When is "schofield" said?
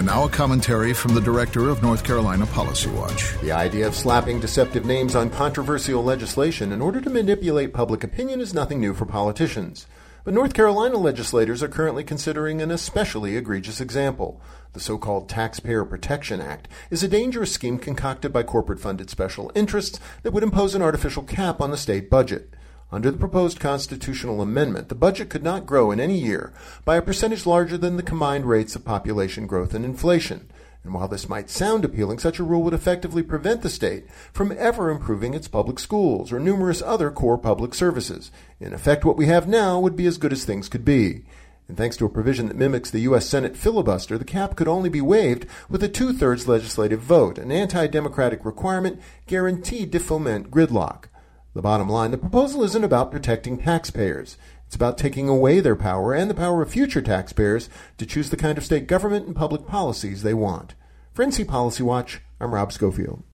62.72-63.24